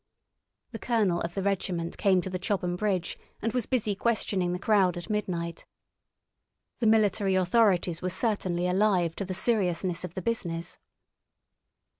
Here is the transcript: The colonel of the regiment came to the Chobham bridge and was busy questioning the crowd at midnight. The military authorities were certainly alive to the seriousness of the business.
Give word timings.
The 0.71 0.79
colonel 0.79 1.21
of 1.21 1.35
the 1.35 1.43
regiment 1.43 1.95
came 1.95 2.21
to 2.21 2.29
the 2.31 2.39
Chobham 2.39 2.75
bridge 2.75 3.19
and 3.39 3.53
was 3.53 3.67
busy 3.67 3.93
questioning 3.93 4.51
the 4.51 4.57
crowd 4.57 4.97
at 4.97 5.11
midnight. 5.11 5.67
The 6.79 6.87
military 6.87 7.35
authorities 7.35 8.01
were 8.01 8.09
certainly 8.09 8.65
alive 8.65 9.15
to 9.17 9.25
the 9.25 9.35
seriousness 9.35 10.03
of 10.03 10.15
the 10.15 10.21
business. 10.23 10.79